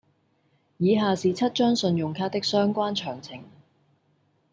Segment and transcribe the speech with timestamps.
[0.79, 3.43] 以下是七張信用卡的相關詳情